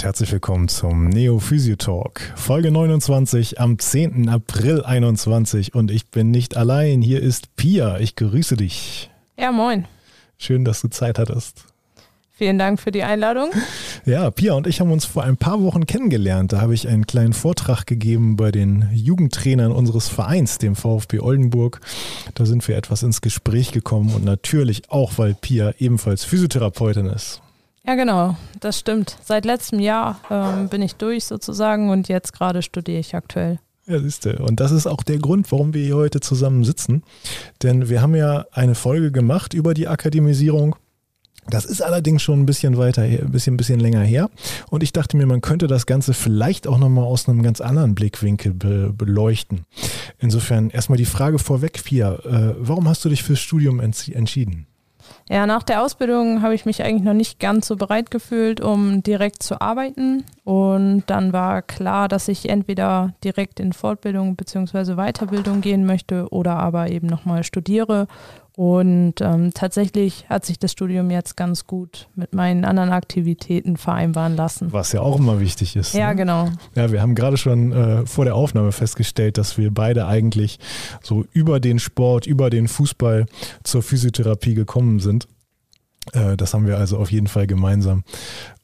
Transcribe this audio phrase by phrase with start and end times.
[0.00, 4.30] und herzlich willkommen zum Neo Physio Talk, Folge 29 am 10.
[4.30, 9.10] April 21 und ich bin nicht allein, hier ist Pia, ich grüße dich.
[9.38, 9.84] Ja, moin.
[10.38, 11.66] Schön, dass du Zeit hattest.
[12.32, 13.50] Vielen Dank für die Einladung.
[14.06, 16.54] Ja, Pia und ich haben uns vor ein paar Wochen kennengelernt.
[16.54, 21.82] Da habe ich einen kleinen Vortrag gegeben bei den Jugendtrainern unseres Vereins, dem VfB Oldenburg.
[22.32, 27.42] Da sind wir etwas ins Gespräch gekommen und natürlich auch, weil Pia ebenfalls Physiotherapeutin ist.
[27.86, 29.16] Ja, genau, das stimmt.
[29.24, 33.58] Seit letztem Jahr ähm, bin ich durch sozusagen und jetzt gerade studiere ich aktuell.
[33.86, 34.36] Ja, siehst du.
[34.40, 37.02] Und das ist auch der Grund, warum wir hier heute zusammen sitzen.
[37.62, 40.76] Denn wir haben ja eine Folge gemacht über die Akademisierung.
[41.48, 44.30] Das ist allerdings schon ein bisschen weiter, ein bisschen, bisschen länger her.
[44.68, 47.94] Und ich dachte mir, man könnte das Ganze vielleicht auch nochmal aus einem ganz anderen
[47.94, 49.62] Blickwinkel be beleuchten.
[50.18, 52.14] Insofern erstmal die Frage vorweg, Pia.
[52.14, 54.66] Äh, warum hast du dich fürs Studium entschieden?
[55.32, 59.04] Ja, nach der Ausbildung habe ich mich eigentlich noch nicht ganz so bereit gefühlt, um
[59.04, 60.24] direkt zu arbeiten.
[60.42, 64.96] Und dann war klar, dass ich entweder direkt in Fortbildung bzw.
[64.96, 68.08] Weiterbildung gehen möchte oder aber eben nochmal studiere.
[68.60, 74.36] Und ähm, tatsächlich hat sich das Studium jetzt ganz gut mit meinen anderen Aktivitäten vereinbaren
[74.36, 74.70] lassen.
[74.70, 75.94] Was ja auch immer wichtig ist.
[75.94, 76.16] Ja, ne?
[76.16, 76.50] genau.
[76.74, 80.58] Ja, wir haben gerade schon äh, vor der Aufnahme festgestellt, dass wir beide eigentlich
[81.02, 83.24] so über den Sport, über den Fußball
[83.64, 85.26] zur Physiotherapie gekommen sind.
[86.12, 88.04] Äh, das haben wir also auf jeden Fall gemeinsam.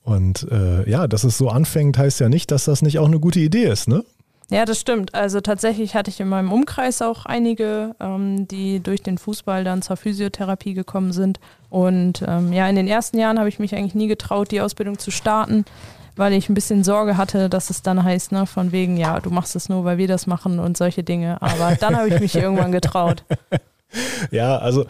[0.02, 3.18] Und äh, ja, dass es so anfängt, heißt ja nicht, dass das nicht auch eine
[3.18, 4.04] gute Idee ist, ne?
[4.48, 5.14] Ja, das stimmt.
[5.14, 9.82] Also tatsächlich hatte ich in meinem Umkreis auch einige, ähm, die durch den Fußball dann
[9.82, 11.40] zur Physiotherapie gekommen sind.
[11.68, 15.00] Und ähm, ja, in den ersten Jahren habe ich mich eigentlich nie getraut, die Ausbildung
[15.00, 15.64] zu starten,
[16.14, 19.30] weil ich ein bisschen Sorge hatte, dass es dann heißt, ne, von wegen, ja, du
[19.30, 21.42] machst es nur, weil wir das machen und solche Dinge.
[21.42, 23.24] Aber dann habe ich mich irgendwann getraut.
[24.30, 24.86] Ja, also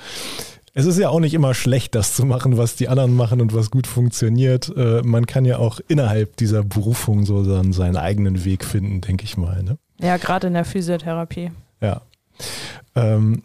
[0.78, 3.54] es ist ja auch nicht immer schlecht, das zu machen, was die anderen machen und
[3.54, 4.70] was gut funktioniert.
[4.76, 9.25] Äh, man kann ja auch innerhalb dieser Berufung so dann seinen eigenen Weg finden, denke
[9.25, 9.62] ich mal.
[9.62, 9.78] Ne?
[10.03, 11.50] Ja, gerade in der Physiotherapie.
[11.81, 12.03] Ja.
[12.94, 13.42] Ähm,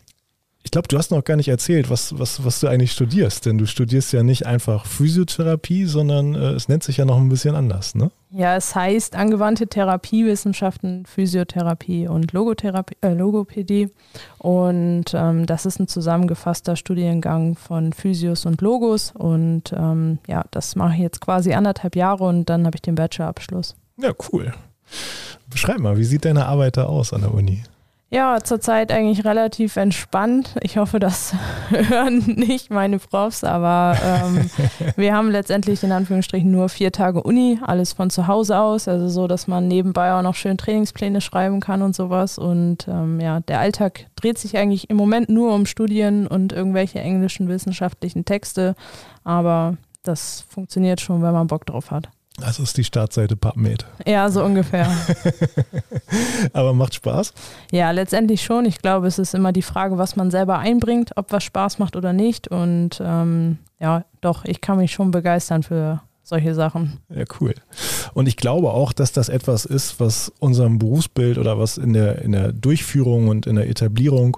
[0.72, 3.58] ich glaube, du hast noch gar nicht erzählt, was, was, was du eigentlich studierst, denn
[3.58, 7.56] du studierst ja nicht einfach Physiotherapie, sondern äh, es nennt sich ja noch ein bisschen
[7.56, 8.10] anders, ne?
[8.30, 13.90] Ja, es heißt angewandte Therapiewissenschaften, Physiotherapie und Logotherapie, äh, Logopädie.
[14.38, 19.12] Und ähm, das ist ein zusammengefasster Studiengang von Physios und Logos.
[19.14, 22.96] Und ähm, ja, das mache ich jetzt quasi anderthalb Jahre und dann habe ich den
[22.96, 23.76] Bachelorabschluss.
[23.98, 24.54] Ja, cool.
[25.50, 27.62] Beschreib mal, wie sieht deine Arbeit da aus an der Uni?
[28.14, 30.58] Ja, zurzeit eigentlich relativ entspannt.
[30.64, 31.34] Ich hoffe, das
[31.70, 34.50] hören nicht meine Profs, aber ähm,
[34.98, 39.08] wir haben letztendlich in Anführungsstrichen nur vier Tage Uni, alles von zu Hause aus, also
[39.08, 42.38] so, dass man nebenbei auch noch schön Trainingspläne schreiben kann und sowas.
[42.38, 47.00] Und ähm, ja, der Alltag dreht sich eigentlich im Moment nur um Studien und irgendwelche
[47.00, 48.76] englischen wissenschaftlichen Texte,
[49.24, 52.10] aber das funktioniert schon, wenn man Bock drauf hat.
[52.42, 53.86] Das ist die Startseite PubMed.
[54.06, 54.92] Ja, so ungefähr.
[56.54, 57.34] Aber macht Spaß?
[57.72, 58.66] Ja, letztendlich schon.
[58.66, 61.96] Ich glaube, es ist immer die Frage, was man selber einbringt, ob was Spaß macht
[61.96, 62.48] oder nicht.
[62.48, 67.00] Und ähm, ja, doch, ich kann mich schon begeistern für solche Sachen.
[67.10, 67.54] Ja, cool.
[68.14, 72.24] Und ich glaube auch, dass das etwas ist, was unserem Berufsbild oder was in der,
[72.24, 74.38] in der Durchführung und in der Etablierung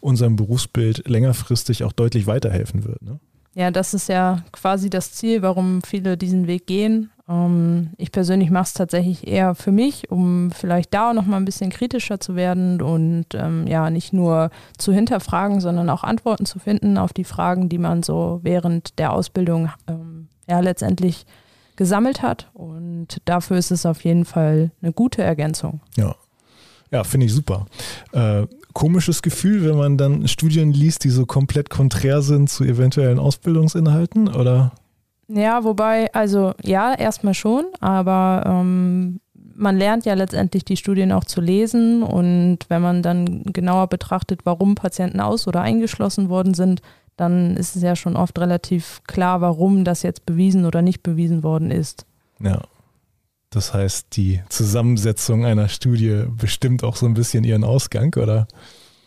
[0.00, 3.02] unserem Berufsbild längerfristig auch deutlich weiterhelfen wird.
[3.02, 3.18] Ne?
[3.54, 7.10] Ja, das ist ja quasi das Ziel, warum viele diesen Weg gehen.
[7.30, 11.44] Ähm, ich persönlich mache es tatsächlich eher für mich, um vielleicht da noch mal ein
[11.44, 16.58] bisschen kritischer zu werden und ähm, ja, nicht nur zu hinterfragen, sondern auch Antworten zu
[16.58, 21.24] finden auf die Fragen, die man so während der Ausbildung ähm, ja letztendlich
[21.76, 22.50] gesammelt hat.
[22.52, 25.80] Und dafür ist es auf jeden Fall eine gute Ergänzung.
[25.96, 26.14] Ja.
[26.92, 27.66] Ja, finde ich super.
[28.10, 33.20] Äh, komisches Gefühl, wenn man dann Studien liest, die so komplett konträr sind zu eventuellen
[33.20, 34.72] Ausbildungsinhalten, oder?
[35.32, 39.20] Ja, wobei, also ja, erstmal schon, aber ähm,
[39.54, 44.40] man lernt ja letztendlich die Studien auch zu lesen und wenn man dann genauer betrachtet,
[44.44, 46.82] warum Patienten aus- oder eingeschlossen worden sind,
[47.16, 51.42] dann ist es ja schon oft relativ klar, warum das jetzt bewiesen oder nicht bewiesen
[51.42, 52.06] worden ist.
[52.40, 52.62] Ja.
[53.50, 58.46] Das heißt, die Zusammensetzung einer Studie bestimmt auch so ein bisschen ihren Ausgang, oder?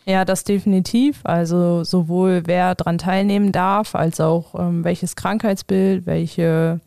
[0.06, 1.20] Ja, das definitiv.
[1.24, 6.80] Also sowohl wer daran teilnehmen darf, als auch ähm, welches Krankheitsbild, welche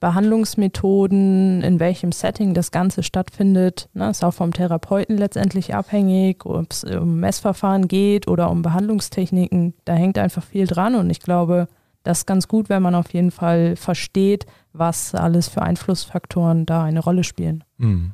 [0.00, 3.88] Behandlungsmethoden, in welchem Setting das Ganze stattfindet.
[3.94, 9.74] Ne, ist auch vom Therapeuten letztendlich abhängig, ob es um Messverfahren geht oder um Behandlungstechniken.
[9.84, 11.68] Da hängt einfach viel dran und ich glaube,
[12.02, 14.44] das ist ganz gut, wenn man auf jeden Fall versteht,
[14.74, 17.64] was alles für Einflussfaktoren da eine Rolle spielen.
[17.78, 18.12] Mhm.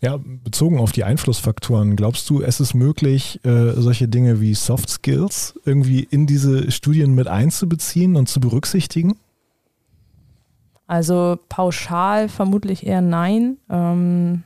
[0.00, 4.88] Ja, bezogen auf die Einflussfaktoren, glaubst du, es ist möglich, äh, solche Dinge wie Soft
[4.88, 9.16] Skills irgendwie in diese Studien mit einzubeziehen und zu berücksichtigen?
[10.86, 13.56] Also pauschal vermutlich eher nein.
[13.68, 14.44] Ähm,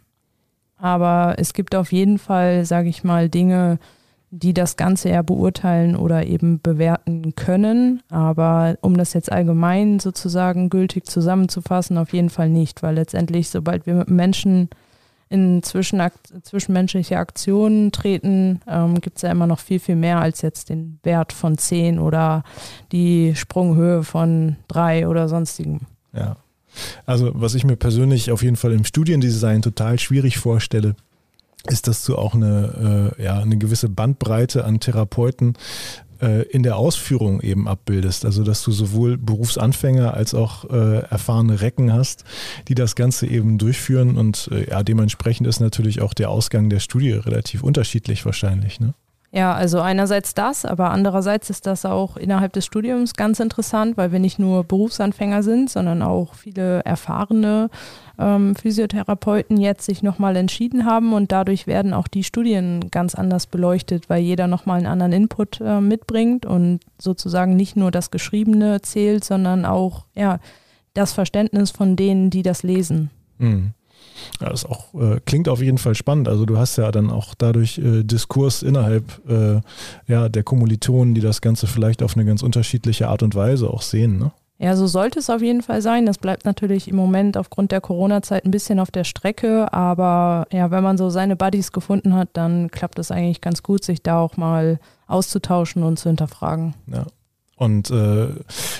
[0.79, 3.79] aber es gibt auf jeden Fall, sage ich mal, Dinge,
[4.31, 8.03] die das Ganze eher beurteilen oder eben bewerten können.
[8.09, 13.87] Aber um das jetzt allgemein sozusagen gültig zusammenzufassen, auf jeden Fall nicht, weil letztendlich, sobald
[13.87, 14.71] wir mit Menschen
[15.31, 20.69] in zwischenmenschliche Aktionen treten, ähm, gibt es ja immer noch viel, viel mehr als jetzt
[20.69, 22.43] den Wert von 10 oder
[22.91, 25.81] die Sprunghöhe von 3 oder sonstigem.
[26.13, 26.37] Ja.
[27.07, 30.97] Also was ich mir persönlich auf jeden Fall im Studiendesign total schwierig vorstelle,
[31.69, 35.55] ist, dass du auch eine, äh, ja, eine gewisse Bandbreite an Therapeuten
[36.21, 38.25] äh, in der Ausführung eben abbildest.
[38.25, 42.25] Also dass du sowohl Berufsanfänger als auch äh, erfahrene Recken hast,
[42.69, 44.17] die das Ganze eben durchführen.
[44.17, 48.81] Und äh, ja, dementsprechend ist natürlich auch der Ausgang der Studie relativ unterschiedlich wahrscheinlich.
[48.81, 48.95] Ne?
[49.33, 54.11] Ja, also einerseits das, aber andererseits ist das auch innerhalb des Studiums ganz interessant, weil
[54.11, 57.71] wir nicht nur Berufsanfänger sind, sondern auch viele erfahrene
[58.19, 63.47] ähm, Physiotherapeuten jetzt sich nochmal entschieden haben und dadurch werden auch die Studien ganz anders
[63.47, 68.83] beleuchtet, weil jeder nochmal einen anderen Input äh, mitbringt und sozusagen nicht nur das Geschriebene
[68.83, 70.41] zählt, sondern auch ja,
[70.95, 73.11] das Verständnis von denen, die das lesen.
[73.39, 73.75] Mhm.
[74.41, 76.29] Ja, das auch, äh, klingt auf jeden Fall spannend.
[76.29, 79.61] Also du hast ja dann auch dadurch äh, Diskurs innerhalb äh,
[80.07, 83.83] ja, der Kommilitonen, die das Ganze vielleicht auf eine ganz unterschiedliche Art und Weise auch
[83.83, 84.19] sehen.
[84.19, 84.33] Ne?
[84.59, 86.05] Ja, so sollte es auf jeden Fall sein.
[86.05, 90.71] Das bleibt natürlich im Moment aufgrund der Corona-Zeit ein bisschen auf der Strecke, aber ja,
[90.71, 94.21] wenn man so seine Buddies gefunden hat, dann klappt es eigentlich ganz gut, sich da
[94.21, 96.75] auch mal auszutauschen und zu hinterfragen.
[96.87, 97.07] Ja,
[97.61, 98.29] und äh,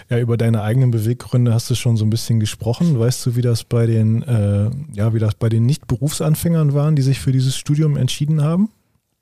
[0.09, 2.99] ja, über deine eigenen Beweggründe hast du schon so ein bisschen gesprochen.
[2.99, 7.03] Weißt du, wie das bei den, äh, ja, wie das bei den Nicht-Berufsanfängern waren, die
[7.03, 8.71] sich für dieses Studium entschieden haben?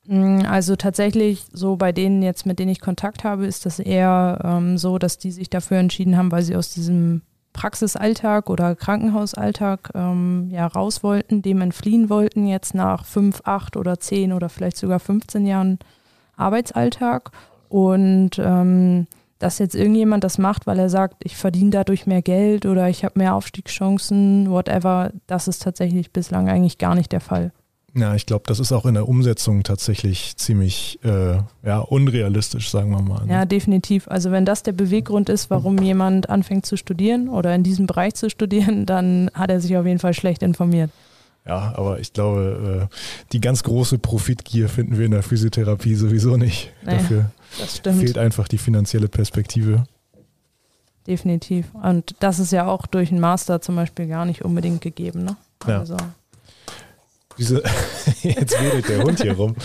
[0.07, 4.39] Mm, also tatsächlich, so bei denen jetzt, mit denen ich Kontakt habe, ist das eher
[4.45, 7.21] ähm, so, dass die sich dafür entschieden haben, weil sie aus diesem
[7.51, 13.99] Praxisalltag oder Krankenhausalltag ähm, ja raus wollten, dem entfliehen wollten, jetzt nach fünf, acht oder
[13.99, 15.79] zehn oder vielleicht sogar 15 Jahren
[16.37, 17.31] Arbeitsalltag.
[17.67, 19.05] Und ähm,
[19.39, 23.03] dass jetzt irgendjemand das macht, weil er sagt, ich verdiene dadurch mehr Geld oder ich
[23.03, 27.51] habe mehr Aufstiegschancen, whatever, das ist tatsächlich bislang eigentlich gar nicht der Fall.
[27.95, 32.91] Ja, ich glaube, das ist auch in der Umsetzung tatsächlich ziemlich äh, ja, unrealistisch, sagen
[32.91, 33.25] wir mal.
[33.25, 33.33] Ne?
[33.33, 34.07] Ja, definitiv.
[34.07, 38.13] Also wenn das der Beweggrund ist, warum jemand anfängt zu studieren oder in diesem Bereich
[38.13, 40.91] zu studieren, dann hat er sich auf jeden Fall schlecht informiert.
[41.47, 42.95] Ja, aber ich glaube, äh,
[43.31, 46.71] die ganz große Profitgier finden wir in der Physiotherapie sowieso nicht.
[46.83, 49.85] Naja, Dafür fehlt einfach die finanzielle Perspektive.
[51.07, 51.65] Definitiv.
[51.73, 55.23] Und das ist ja auch durch einen Master zum Beispiel gar nicht unbedingt gegeben.
[55.23, 55.37] Ne?
[55.65, 55.95] Also.
[55.95, 56.13] Ja.
[57.37, 57.55] Wieso,
[58.21, 59.55] jetzt wedelt der Hund hier rum.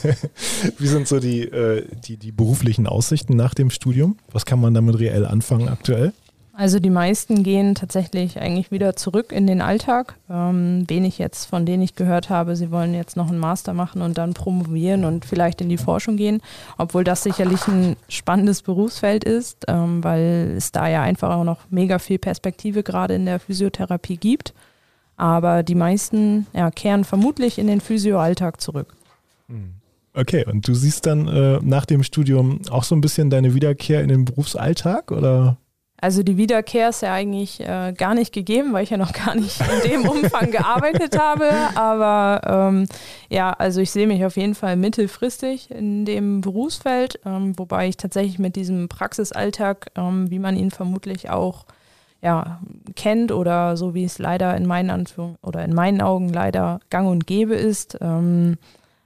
[0.78, 4.16] Wie sind so die, äh, die, die beruflichen Aussichten nach dem Studium?
[4.32, 6.14] Was kann man damit reell anfangen aktuell?
[6.56, 10.14] Also die meisten gehen tatsächlich eigentlich wieder zurück in den Alltag.
[10.30, 14.02] Ähm, wenig jetzt, von denen ich gehört habe, sie wollen jetzt noch einen Master machen
[14.02, 16.40] und dann promovieren und vielleicht in die Forschung gehen,
[16.78, 21.58] obwohl das sicherlich ein spannendes Berufsfeld ist, ähm, weil es da ja einfach auch noch
[21.70, 24.54] mega viel Perspektive gerade in der Physiotherapie gibt.
[25.16, 28.94] Aber die meisten ja, kehren vermutlich in den Physioalltag zurück.
[29.48, 29.74] Hm.
[30.16, 34.02] Okay, und du siehst dann äh, nach dem Studium auch so ein bisschen deine Wiederkehr
[34.02, 35.56] in den Berufsalltag oder?
[36.04, 39.34] Also die Wiederkehr ist ja eigentlich äh, gar nicht gegeben, weil ich ja noch gar
[39.34, 41.48] nicht in dem Umfang gearbeitet habe.
[41.76, 42.86] Aber ähm,
[43.30, 47.96] ja, also ich sehe mich auf jeden Fall mittelfristig in dem Berufsfeld, ähm, wobei ich
[47.96, 51.64] tatsächlich mit diesem Praxisalltag, ähm, wie man ihn vermutlich auch
[52.20, 52.60] ja,
[52.96, 57.08] kennt oder so wie es leider in meinen Anführungen oder in meinen Augen leider gang
[57.08, 58.58] und gäbe ist, ähm,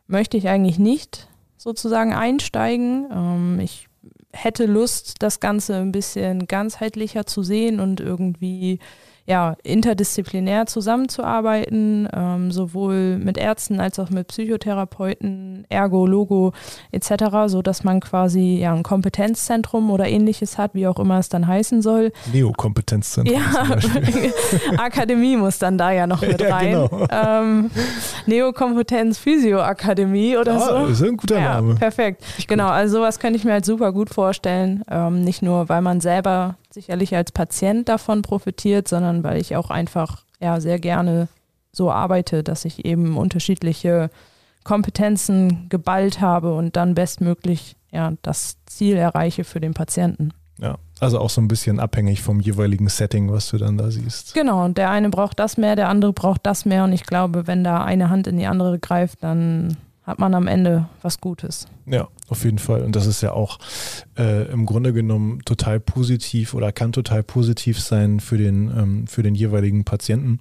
[0.08, 1.28] möchte ich eigentlich nicht
[1.58, 3.06] sozusagen einsteigen.
[3.12, 3.87] Ähm, ich
[4.42, 8.78] hätte Lust, das Ganze ein bisschen ganzheitlicher zu sehen und irgendwie
[9.28, 16.52] ja, interdisziplinär zusammenzuarbeiten, ähm, sowohl mit Ärzten als auch mit Psychotherapeuten, Ergo, Logo
[16.92, 21.28] etc., so dass man quasi ja ein Kompetenzzentrum oder ähnliches hat, wie auch immer es
[21.28, 22.10] dann heißen soll.
[22.32, 23.38] Neo-Kompetenzzentrum.
[23.38, 26.88] Ja, Akademie muss dann da ja noch mit ja, rein.
[26.88, 27.06] Genau.
[27.10, 27.70] Ähm,
[28.24, 30.92] Neokompetenz Physio Akademie oder ah, so.
[30.92, 31.74] Ist ein guter ja, Name.
[31.74, 32.24] Perfekt.
[32.46, 34.84] Genau, also sowas könnte ich mir halt super gut vorstellen.
[34.90, 39.70] Ähm, nicht nur, weil man selber sicherlich als Patient davon profitiert, sondern weil ich auch
[39.70, 41.28] einfach ja sehr gerne
[41.72, 44.10] so arbeite, dass ich eben unterschiedliche
[44.64, 50.32] Kompetenzen geballt habe und dann bestmöglich ja das Ziel erreiche für den Patienten.
[50.60, 54.34] Ja, also auch so ein bisschen abhängig vom jeweiligen Setting, was du dann da siehst.
[54.34, 57.46] Genau, und der eine braucht das mehr, der andere braucht das mehr und ich glaube,
[57.46, 59.76] wenn da eine Hand in die andere greift, dann
[60.08, 61.66] hat man am Ende was Gutes.
[61.84, 62.80] Ja, auf jeden Fall.
[62.80, 63.58] Und das ist ja auch
[64.16, 69.22] äh, im Grunde genommen total positiv oder kann total positiv sein für den, ähm, für
[69.22, 70.40] den jeweiligen Patienten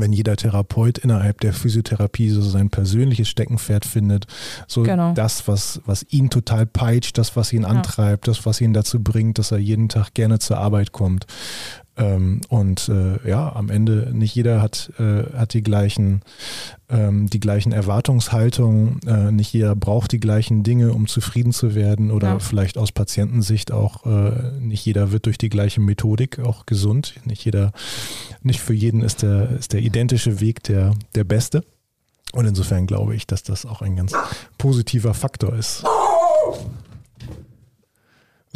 [0.00, 4.26] wenn jeder Therapeut innerhalb der Physiotherapie so sein persönliches Steckenpferd findet,
[4.66, 5.12] so genau.
[5.12, 8.32] das, was, was ihn total peitscht, das, was ihn antreibt, ja.
[8.32, 11.26] das, was ihn dazu bringt, dass er jeden Tag gerne zur Arbeit kommt.
[11.96, 16.22] Ähm, und äh, ja, am Ende nicht jeder hat, äh, hat die gleichen,
[16.88, 22.10] ähm, die gleichen Erwartungshaltungen, äh, nicht jeder braucht die gleichen Dinge, um zufrieden zu werden
[22.10, 22.38] oder ja.
[22.40, 27.14] vielleicht aus Patientensicht auch äh, nicht jeder wird durch die gleiche Methodik auch gesund.
[27.24, 27.72] Nicht jeder,
[28.42, 31.64] nicht für jeden ist der, ist der identische Weg der, der beste.
[32.32, 34.12] Und insofern glaube ich, dass das auch ein ganz
[34.58, 35.84] positiver Faktor ist.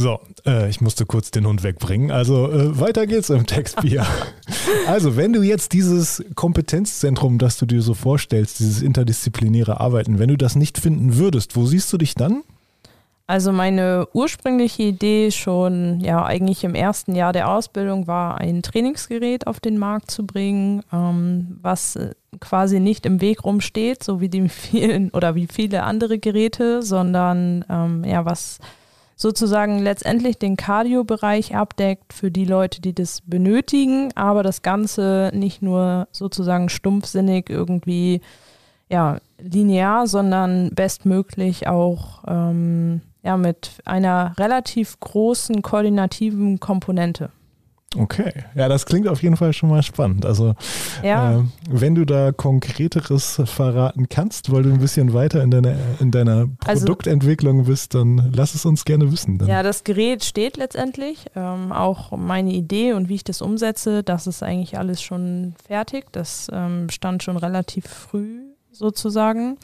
[0.01, 2.13] So, äh, ich musste kurz den Hund wegbringen.
[2.13, 4.07] Also äh, weiter geht's im Textbier.
[4.87, 10.29] also, wenn du jetzt dieses Kompetenzzentrum, das du dir so vorstellst, dieses interdisziplinäre Arbeiten, wenn
[10.29, 12.45] du das nicht finden würdest, wo siehst du dich dann?
[13.27, 19.47] Also meine ursprüngliche Idee schon, ja eigentlich im ersten Jahr der Ausbildung war, ein Trainingsgerät
[19.47, 24.31] auf den Markt zu bringen, ähm, was äh, quasi nicht im Weg rumsteht, so wie
[24.31, 28.61] die vielen oder wie viele andere Geräte, sondern ähm, ja was
[29.19, 35.61] sozusagen letztendlich den Cardio-Bereich abdeckt für die Leute, die das benötigen, aber das Ganze nicht
[35.61, 38.21] nur sozusagen stumpfsinnig irgendwie
[38.89, 47.31] ja, linear, sondern bestmöglich auch ähm, ja, mit einer relativ großen koordinativen Komponente.
[47.97, 50.27] Okay, ja, das klingt auf jeden Fall schon mal spannend.
[50.27, 50.55] Also,
[51.03, 51.39] ja.
[51.39, 56.11] äh, wenn du da konkreteres verraten kannst, weil du ein bisschen weiter in deiner, in
[56.11, 59.39] deiner also Produktentwicklung bist, dann lass es uns gerne wissen.
[59.39, 59.49] Dann.
[59.49, 61.27] Ja, das Gerät steht letztendlich.
[61.35, 66.13] Ähm, auch meine Idee und wie ich das umsetze, das ist eigentlich alles schon fertig.
[66.13, 68.41] Das ähm, stand schon relativ früh
[68.71, 69.57] sozusagen.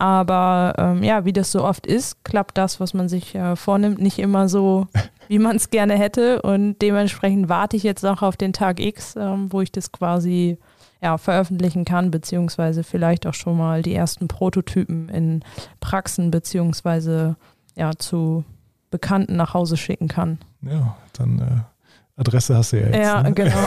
[0.00, 4.00] Aber ähm, ja, wie das so oft ist, klappt das, was man sich äh, vornimmt,
[4.00, 4.86] nicht immer so,
[5.28, 6.40] wie man es gerne hätte.
[6.40, 10.56] Und dementsprechend warte ich jetzt noch auf den Tag X, ähm, wo ich das quasi
[11.02, 15.44] ja, veröffentlichen kann, beziehungsweise vielleicht auch schon mal die ersten Prototypen in
[15.80, 17.36] Praxen, beziehungsweise
[17.76, 18.44] ja, zu
[18.90, 20.38] Bekannten nach Hause schicken kann.
[20.62, 22.96] Ja, dann äh, Adresse hast du ja jetzt.
[22.96, 23.32] Ja, ne?
[23.32, 23.66] genau.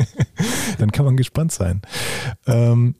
[0.78, 1.82] dann kann man gespannt sein.
[2.46, 2.94] Ähm,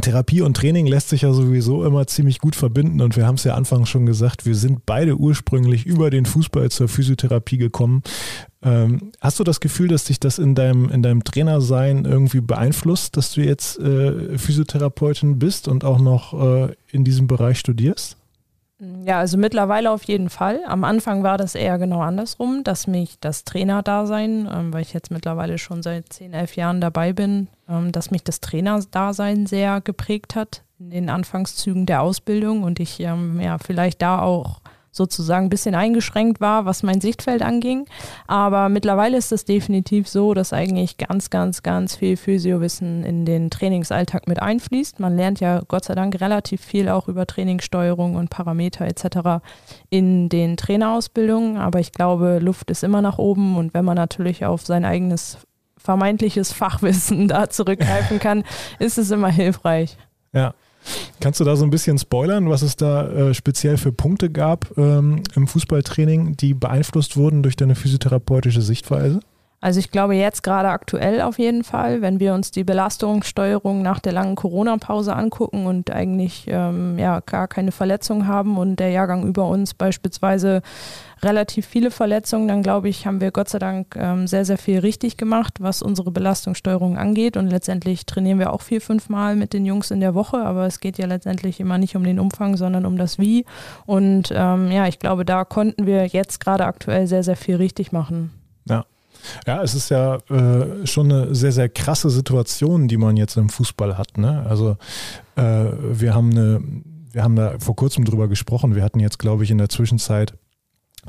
[0.00, 3.44] Therapie und Training lässt sich ja sowieso immer ziemlich gut verbinden und wir haben es
[3.44, 8.02] ja anfangs schon gesagt, wir sind beide ursprünglich über den Fußball zur Physiotherapie gekommen.
[8.62, 13.16] Ähm, hast du das Gefühl, dass dich das in deinem, in deinem Trainersein irgendwie beeinflusst,
[13.18, 16.32] dass du jetzt äh, Physiotherapeutin bist und auch noch
[16.68, 18.16] äh, in diesem Bereich studierst?
[19.04, 20.60] Ja, also mittlerweile auf jeden Fall.
[20.66, 25.10] Am Anfang war das eher genau andersrum, dass mich das Trainerdasein, ähm, weil ich jetzt
[25.10, 30.34] mittlerweile schon seit 10, 11 Jahren dabei bin, ähm, dass mich das Trainerdasein sehr geprägt
[30.34, 34.60] hat in den Anfangszügen der Ausbildung und ich ähm, ja vielleicht da auch
[34.92, 37.86] sozusagen ein bisschen eingeschränkt war, was mein Sichtfeld anging.
[38.26, 43.50] Aber mittlerweile ist es definitiv so, dass eigentlich ganz, ganz, ganz viel Physiowissen in den
[43.50, 45.00] Trainingsalltag mit einfließt.
[45.00, 49.42] Man lernt ja Gott sei Dank relativ viel auch über Trainingssteuerung und Parameter etc.
[49.88, 51.56] in den Trainerausbildungen.
[51.56, 55.38] Aber ich glaube, Luft ist immer nach oben und wenn man natürlich auf sein eigenes
[55.78, 58.44] vermeintliches Fachwissen da zurückgreifen kann,
[58.78, 59.96] ist es immer hilfreich.
[60.34, 60.54] Ja,
[61.20, 64.76] Kannst du da so ein bisschen spoilern, was es da äh, speziell für Punkte gab
[64.76, 69.20] ähm, im Fußballtraining, die beeinflusst wurden durch deine physiotherapeutische Sichtweise?
[69.62, 74.00] Also ich glaube jetzt gerade aktuell auf jeden Fall, wenn wir uns die Belastungssteuerung nach
[74.00, 79.24] der langen Corona-Pause angucken und eigentlich ähm, ja gar keine Verletzung haben und der Jahrgang
[79.24, 80.62] über uns beispielsweise
[81.22, 84.80] relativ viele Verletzungen, dann glaube ich, haben wir Gott sei Dank ähm, sehr, sehr viel
[84.80, 87.36] richtig gemacht, was unsere Belastungssteuerung angeht.
[87.36, 90.66] Und letztendlich trainieren wir auch vier, fünf Mal mit den Jungs in der Woche, aber
[90.66, 93.44] es geht ja letztendlich immer nicht um den Umfang, sondern um das Wie.
[93.86, 97.92] Und ähm, ja, ich glaube, da konnten wir jetzt gerade aktuell sehr, sehr viel richtig
[97.92, 98.41] machen.
[99.46, 99.62] Ja.
[99.62, 103.98] Es ist ja äh, schon eine sehr, sehr krasse Situation, die man jetzt im Fußball
[103.98, 104.18] hat.
[104.18, 104.44] Ne?
[104.48, 104.76] Also
[105.36, 106.62] äh, wir haben eine,
[107.10, 108.74] wir haben da vor kurzem drüber gesprochen.
[108.74, 110.34] Wir hatten jetzt, glaube ich, in der Zwischenzeit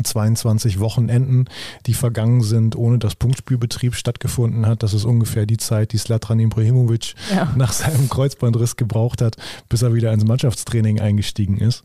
[0.02, 1.46] 22 Wochenenden,
[1.86, 4.82] die vergangen sind, ohne dass Punktspielbetrieb stattgefunden hat.
[4.82, 7.52] Das ist ungefähr die Zeit, die Slatran Ibrahimovic ja.
[7.56, 9.38] nach seinem Kreuzbandriss gebraucht hat,
[9.70, 11.84] bis er wieder ins Mannschaftstraining eingestiegen ist.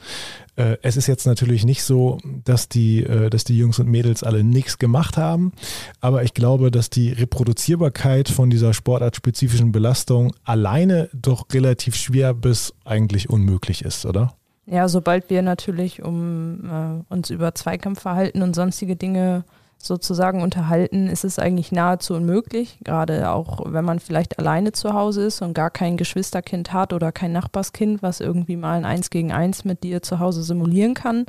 [0.57, 4.23] Äh, es ist jetzt natürlich nicht so, dass die, äh, dass die Jungs und Mädels
[4.23, 5.53] alle nichts gemacht haben,
[6.01, 12.73] aber ich glaube, dass die Reproduzierbarkeit von dieser sportartspezifischen Belastung alleine doch relativ schwer bis
[12.85, 14.35] eigentlich unmöglich ist, oder?
[14.71, 19.45] Ja, sobald wir natürlich um äh, uns über Zweikampfverhalten und sonstige Dinge
[19.79, 22.79] sozusagen unterhalten, ist es eigentlich nahezu unmöglich.
[22.85, 27.13] Gerade auch, wenn man vielleicht alleine zu Hause ist und gar kein Geschwisterkind hat oder
[27.13, 31.27] kein Nachbarskind, was irgendwie mal ein Eins gegen Eins mit dir zu Hause simulieren kann.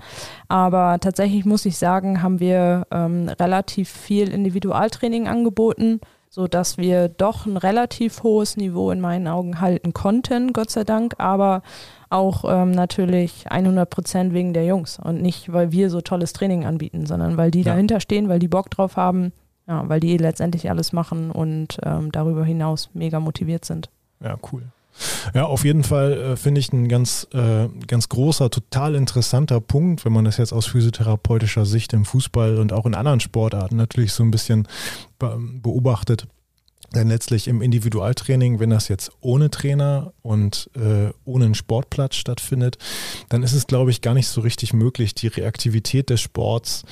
[0.48, 7.10] Aber tatsächlich muss ich sagen, haben wir ähm, relativ viel Individualtraining angeboten so dass wir
[7.10, 11.64] doch ein relativ hohes Niveau in meinen Augen halten konnten, Gott sei Dank, aber
[12.10, 16.66] auch ähm, natürlich 100 Prozent wegen der Jungs und nicht, weil wir so tolles Training
[16.66, 17.74] anbieten, sondern weil die ja.
[17.74, 19.32] dahinter stehen, weil die Bock drauf haben,
[19.68, 23.90] ja, weil die letztendlich alles machen und ähm, darüber hinaus mega motiviert sind.
[24.24, 24.64] Ja, cool.
[25.34, 30.06] Ja, auf jeden Fall äh, finde ich ein ganz, äh, ganz großer, total interessanter Punkt,
[30.06, 34.13] wenn man das jetzt aus physiotherapeutischer Sicht im Fußball und auch in anderen Sportarten natürlich
[34.13, 34.68] so ein bisschen
[35.20, 36.27] beobachtet.
[36.96, 42.77] Denn letztlich im Individualtraining, wenn das jetzt ohne Trainer und äh, ohne einen Sportplatz stattfindet,
[43.29, 46.84] dann ist es, glaube ich, gar nicht so richtig möglich, die Reaktivität des Sports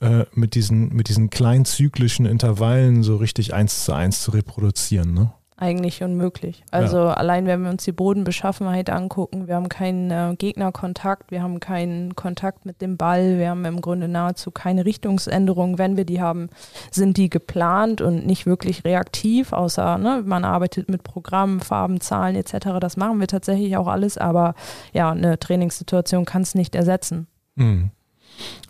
[0.00, 5.14] äh, mit, diesen, mit diesen kleinen zyklischen Intervallen so richtig eins zu eins zu reproduzieren.
[5.14, 5.32] Ne?
[5.58, 6.62] Eigentlich unmöglich.
[6.70, 7.14] Also ja.
[7.14, 12.14] allein wenn wir uns die Bodenbeschaffenheit angucken, wir haben keinen äh, Gegnerkontakt, wir haben keinen
[12.14, 15.78] Kontakt mit dem Ball, wir haben im Grunde nahezu keine Richtungsänderung.
[15.78, 16.50] Wenn wir die haben,
[16.90, 22.36] sind die geplant und nicht wirklich reaktiv, außer ne, man arbeitet mit Programmen, Farben, Zahlen
[22.36, 22.78] etc.
[22.78, 24.54] Das machen wir tatsächlich auch alles, aber
[24.92, 27.28] ja, eine Trainingssituation kann es nicht ersetzen.
[27.54, 27.90] Mhm.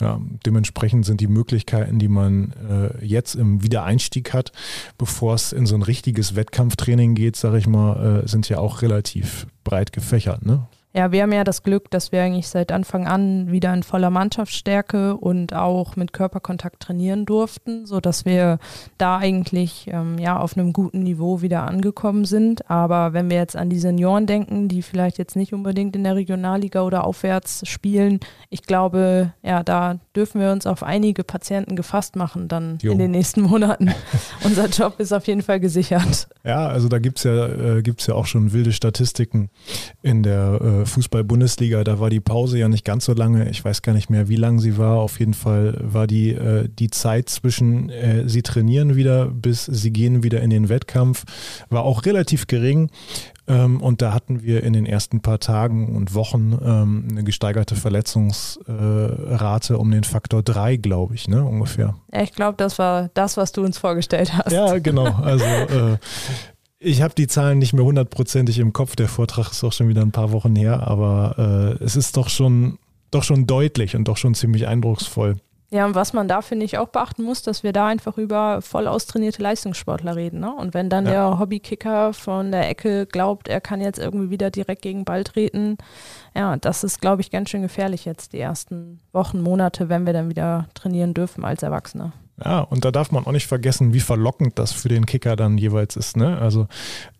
[0.01, 4.53] Ja, dementsprechend sind die Möglichkeiten, die man äh, jetzt im Wiedereinstieg hat,
[4.99, 8.83] bevor es in so ein richtiges Wettkampftraining geht, sage ich mal, äh, sind ja auch
[8.83, 10.45] relativ breit gefächert.
[10.45, 10.67] Ne?
[10.97, 14.09] Ja, wir haben ja das Glück, dass wir eigentlich seit Anfang an wieder in voller
[14.09, 18.59] Mannschaftsstärke und auch mit Körperkontakt trainieren durften, sodass wir
[18.97, 22.71] da eigentlich ähm, ja auf einem guten Niveau wieder angekommen sind.
[22.71, 26.17] Aber wenn wir jetzt an die Senioren denken, die vielleicht jetzt nicht unbedingt in der
[26.17, 32.17] Regionalliga oder aufwärts spielen, ich glaube, ja, da dürfen wir uns auf einige Patienten gefasst
[32.17, 32.91] machen dann jo.
[32.93, 33.93] in den nächsten Monaten.
[34.45, 36.27] Unser Job ist auf jeden Fall gesichert.
[36.43, 39.51] Ja, also da gibt es ja, äh, ja auch schon wilde Statistiken
[40.01, 43.49] in der äh, Fußball-Bundesliga, da war die Pause ja nicht ganz so lange.
[43.51, 44.99] Ich weiß gar nicht mehr, wie lang sie war.
[44.99, 49.93] Auf jeden Fall war die, äh, die Zeit zwischen äh, sie trainieren wieder bis sie
[49.93, 51.25] gehen wieder in den Wettkampf,
[51.71, 52.91] war auch relativ gering.
[53.49, 57.77] Ähm, und da hatten wir in den ersten paar Tagen und Wochen ähm, eine gesteigerte
[57.77, 61.95] Verletzungsrate äh, um den Faktor 3, glaube ich, ne, ungefähr.
[62.13, 64.51] Ich glaube, das war das, was du uns vorgestellt hast.
[64.51, 65.07] Ja, genau.
[65.23, 65.99] Also äh,
[66.79, 68.97] ich habe die Zahlen nicht mehr hundertprozentig im Kopf.
[68.97, 72.29] Der Vortrag ist auch schon wieder ein paar Wochen her, aber äh, es ist doch
[72.29, 72.79] schon,
[73.11, 75.37] doch schon deutlich und doch schon ziemlich eindrucksvoll.
[75.71, 78.63] Ja, und was man da, finde ich, auch beachten muss, dass wir da einfach über
[78.63, 80.39] voll austrainierte Leistungssportler reden.
[80.39, 80.55] Ne?
[80.55, 81.11] Und wenn dann ja.
[81.11, 85.77] der Hobbykicker von der Ecke glaubt, er kann jetzt irgendwie wieder direkt gegen Ball treten,
[86.37, 90.13] ja, das ist, glaube ich, ganz schön gefährlich jetzt die ersten Wochen, Monate, wenn wir
[90.13, 92.13] dann wieder trainieren dürfen als Erwachsene.
[92.45, 95.57] Ja, und da darf man auch nicht vergessen, wie verlockend das für den Kicker dann
[95.57, 96.19] jeweils ist.
[96.19, 96.37] Ne?
[96.37, 96.69] Also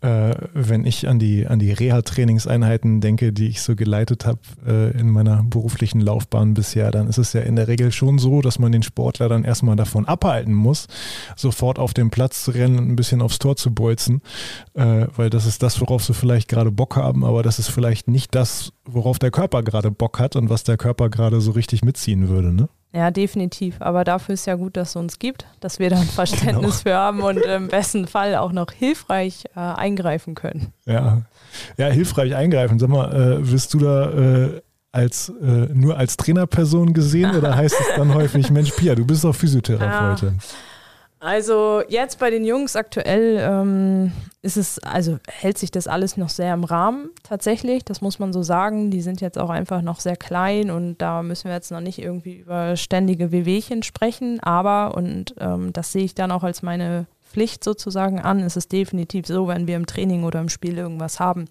[0.03, 4.91] äh, wenn ich an die, an die Reha-Trainingseinheiten denke, die ich so geleitet habe äh,
[4.99, 8.59] in meiner beruflichen Laufbahn bisher, dann ist es ja in der Regel schon so, dass
[8.59, 10.87] man den Sportler dann erstmal davon abhalten muss,
[11.35, 14.21] sofort auf den Platz zu rennen und ein bisschen aufs Tor zu bolzen,
[14.75, 18.07] äh, weil das ist das, worauf sie vielleicht gerade Bock haben, aber das ist vielleicht
[18.07, 21.83] nicht das, worauf der Körper gerade Bock hat und was der Körper gerade so richtig
[21.83, 22.53] mitziehen würde.
[22.53, 22.69] Ne?
[22.97, 23.77] Ja, definitiv.
[23.81, 26.95] Aber dafür ist ja gut, dass es uns gibt, dass wir da ein Verständnis genau.
[26.95, 30.73] für haben und im besten Fall auch noch hilfreich äh, eingreifen können.
[30.87, 31.23] Ja.
[31.77, 32.79] ja, hilfreich eingreifen.
[32.79, 37.77] Sag mal, äh, wirst du da äh, als äh, nur als Trainerperson gesehen oder heißt
[37.79, 40.39] es dann häufig, Mensch, Pia, du bist doch Physiotherapeutin?
[40.39, 40.45] Ja.
[41.27, 44.13] Also jetzt bei den Jungs aktuell ähm,
[44.43, 48.33] ist es, also hält sich das alles noch sehr im Rahmen tatsächlich, das muss man
[48.33, 48.93] so sagen.
[48.93, 51.99] Die sind jetzt auch einfach noch sehr klein und da müssen wir jetzt noch nicht
[51.99, 54.39] irgendwie über ständige Wehwehchen sprechen.
[54.39, 58.69] Aber, und ähm, das sehe ich dann auch als meine Pflicht sozusagen an, ist es
[58.69, 61.47] definitiv so, wenn wir im Training oder im Spiel irgendwas haben,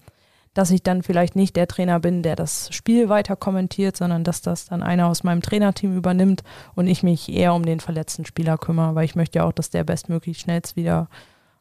[0.55, 4.41] dass ich dann vielleicht nicht der Trainer bin, der das Spiel weiter kommentiert, sondern dass
[4.41, 8.57] das dann einer aus meinem Trainerteam übernimmt und ich mich eher um den verletzten Spieler
[8.57, 11.09] kümmere, weil ich möchte ja auch, dass der bestmöglich schnellst wieder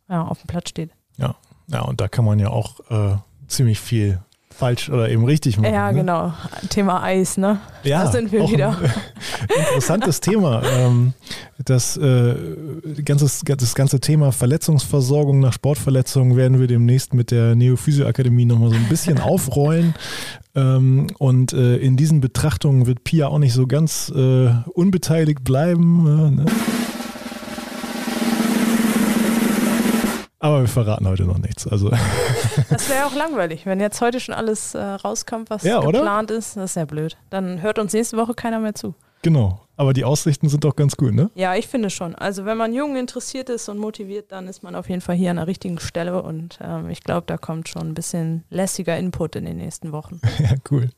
[0.09, 0.91] ja, auf dem Platz steht.
[1.19, 1.35] Ja,
[1.67, 3.17] ja, und da kann man ja auch äh,
[3.49, 4.21] ziemlich viel
[4.57, 5.73] falsch oder eben richtig machen.
[5.75, 5.99] Ja, ne?
[5.99, 6.33] genau.
[6.69, 7.59] Thema Eis, ne?
[7.83, 8.77] Ja, da sind wir wieder.
[9.59, 10.63] interessantes Thema.
[10.65, 11.13] Ähm,
[11.65, 12.35] das, äh,
[13.05, 18.77] ganzes, das ganze Thema Verletzungsversorgung nach Sportverletzungen werden wir demnächst mit der Neophysio-Akademie nochmal so
[18.77, 19.95] ein bisschen aufrollen.
[20.55, 26.37] Ähm, und äh, in diesen Betrachtungen wird Pia auch nicht so ganz äh, unbeteiligt bleiben.
[26.37, 26.47] Ne?
[30.45, 31.67] Aber wir verraten heute noch nichts.
[31.67, 31.91] Also.
[32.69, 36.39] Das wäre auch langweilig, wenn jetzt heute schon alles äh, rauskommt, was ja, geplant oder?
[36.39, 36.59] ist.
[36.59, 37.17] Das ist ja blöd.
[37.31, 38.95] Dann hört uns nächste Woche keiner mehr zu.
[39.25, 39.59] Genau.
[39.77, 41.31] Aber die Aussichten sind doch ganz gut, ne?
[41.35, 42.15] Ja, ich finde schon.
[42.15, 45.31] Also wenn man jung interessiert ist und motiviert, dann ist man auf jeden Fall hier
[45.31, 49.35] an der richtigen Stelle und ähm, ich glaube, da kommt schon ein bisschen lässiger Input
[49.35, 50.21] in den nächsten Wochen.
[50.39, 50.91] ja, cool.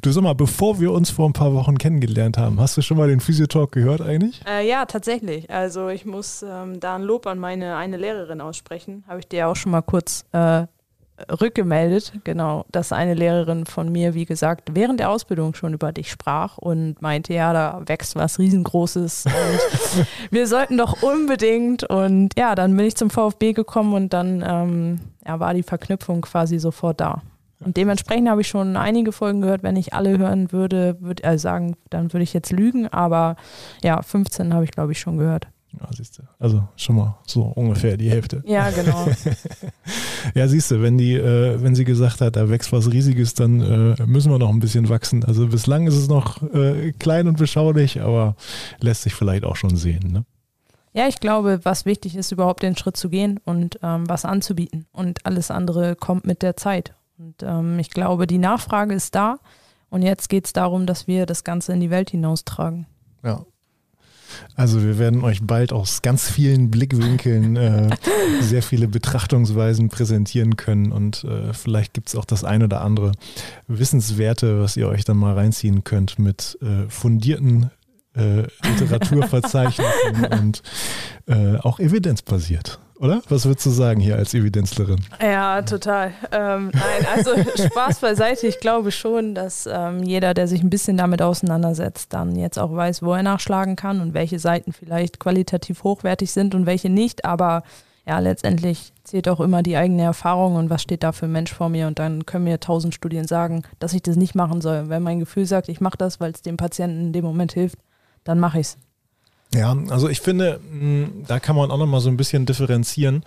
[0.00, 2.96] Du sag mal, bevor wir uns vor ein paar Wochen kennengelernt haben, hast du schon
[2.96, 4.40] mal den Physiotalk gehört eigentlich?
[4.48, 5.50] Äh, ja, tatsächlich.
[5.50, 9.04] Also ich muss ähm, da ein Lob an meine eine Lehrerin aussprechen.
[9.08, 10.66] Habe ich dir auch schon mal kurz äh,
[11.40, 16.10] rückgemeldet, genau, dass eine Lehrerin von mir, wie gesagt, während der Ausbildung schon über dich
[16.10, 22.54] sprach und meinte, ja, da wächst was riesengroßes und wir sollten doch unbedingt und ja,
[22.54, 27.00] dann bin ich zum VfB gekommen und dann ähm, ja, war die Verknüpfung quasi sofort
[27.00, 27.22] da.
[27.60, 29.64] Und dementsprechend habe ich schon einige Folgen gehört.
[29.64, 32.86] Wenn ich alle hören würde, würde er sagen, dann würde ich jetzt lügen.
[32.86, 33.34] Aber
[33.82, 35.48] ja, 15 habe ich, glaube ich, schon gehört.
[35.80, 36.22] Ja, siehst du.
[36.38, 38.42] Also schon mal so ungefähr die Hälfte.
[38.48, 39.06] Ja, genau.
[40.34, 43.60] ja, siehst du, wenn die, äh, wenn sie gesagt hat, da wächst was Riesiges, dann
[43.60, 45.24] äh, müssen wir noch ein bisschen wachsen.
[45.24, 48.36] Also bislang ist es noch äh, klein und beschaulich, aber
[48.80, 50.12] lässt sich vielleicht auch schon sehen.
[50.12, 50.24] Ne?
[50.92, 54.86] Ja, ich glaube, was wichtig ist, überhaupt den Schritt zu gehen und ähm, was anzubieten.
[54.92, 56.94] Und alles andere kommt mit der Zeit.
[57.18, 59.38] Und ähm, ich glaube, die Nachfrage ist da.
[59.90, 62.86] Und jetzt geht es darum, dass wir das Ganze in die Welt hinaustragen.
[63.22, 63.44] Ja,
[64.54, 67.90] also wir werden euch bald aus ganz vielen Blickwinkeln äh,
[68.40, 73.12] sehr viele Betrachtungsweisen präsentieren können und äh, vielleicht gibt es auch das ein oder andere
[73.66, 77.70] Wissenswerte, was ihr euch dann mal reinziehen könnt mit äh, fundierten
[78.18, 80.62] äh, Literaturverzeichnissen und
[81.26, 83.22] äh, auch evidenzbasiert oder?
[83.28, 84.98] Was würdest du sagen hier als Evidenzlerin?
[85.22, 86.12] Ja, total.
[86.32, 87.30] Ähm, nein, also
[87.66, 88.46] Spaß beiseite.
[88.46, 92.74] Ich glaube schon, dass ähm, jeder, der sich ein bisschen damit auseinandersetzt, dann jetzt auch
[92.74, 97.24] weiß, wo er nachschlagen kann und welche Seiten vielleicht qualitativ hochwertig sind und welche nicht.
[97.24, 97.62] Aber
[98.06, 101.52] ja, letztendlich zählt auch immer die eigene Erfahrung und was steht da für ein Mensch
[101.52, 101.86] vor mir.
[101.86, 104.88] Und dann können mir tausend Studien sagen, dass ich das nicht machen soll.
[104.88, 107.78] Wenn mein Gefühl sagt, ich mache das, weil es dem Patienten in dem Moment hilft,
[108.28, 108.76] dann mache ich es.
[109.54, 113.24] Ja, also ich finde, hm, da kann man auch nochmal so ein bisschen differenzieren.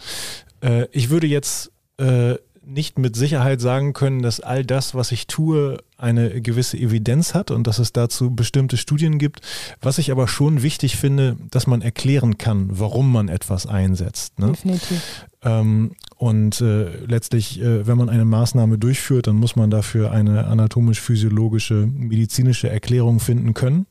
[0.62, 5.26] Äh, ich würde jetzt äh, nicht mit Sicherheit sagen können, dass all das, was ich
[5.26, 9.42] tue, eine gewisse Evidenz hat und dass es dazu bestimmte Studien gibt.
[9.82, 14.38] Was ich aber schon wichtig finde, dass man erklären kann, warum man etwas einsetzt.
[14.38, 14.52] Ne?
[14.52, 15.26] Definitiv.
[15.42, 20.46] Ähm, und äh, letztlich, äh, wenn man eine Maßnahme durchführt, dann muss man dafür eine
[20.46, 23.88] anatomisch-physiologische, medizinische Erklärung finden können.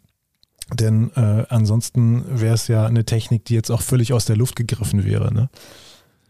[0.75, 4.57] Denn äh, ansonsten wäre es ja eine Technik, die jetzt auch völlig aus der Luft
[4.57, 5.33] gegriffen wäre.
[5.33, 5.49] Ne?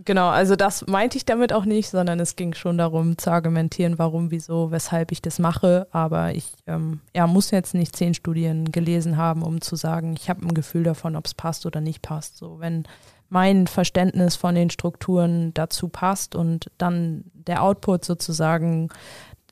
[0.05, 3.98] Genau, also das meinte ich damit auch nicht, sondern es ging schon darum zu argumentieren,
[3.98, 5.87] warum, wieso, weshalb ich das mache.
[5.90, 10.31] Aber ich ähm, ja, muss jetzt nicht zehn Studien gelesen haben, um zu sagen, ich
[10.31, 12.38] habe ein Gefühl davon, ob es passt oder nicht passt.
[12.38, 12.85] So, wenn
[13.29, 18.88] mein Verständnis von den Strukturen dazu passt und dann der Output sozusagen